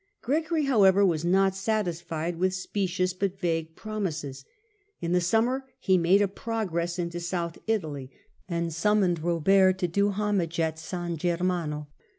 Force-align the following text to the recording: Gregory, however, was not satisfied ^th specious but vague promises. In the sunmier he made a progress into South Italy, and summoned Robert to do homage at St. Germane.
Gregory, 0.23 0.63
however, 0.65 1.05
was 1.05 1.23
not 1.23 1.53
satisfied 1.53 2.39
^th 2.39 2.53
specious 2.53 3.13
but 3.13 3.37
vague 3.39 3.75
promises. 3.75 4.43
In 4.99 5.11
the 5.11 5.21
sunmier 5.21 5.61
he 5.77 5.95
made 5.95 6.23
a 6.23 6.27
progress 6.27 6.97
into 6.97 7.19
South 7.19 7.59
Italy, 7.67 8.09
and 8.49 8.73
summoned 8.73 9.19
Robert 9.21 9.77
to 9.77 9.87
do 9.87 10.09
homage 10.09 10.59
at 10.59 10.79
St. 10.79 11.19
Germane. 11.19 11.85